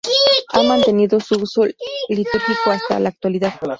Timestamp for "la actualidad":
2.99-3.53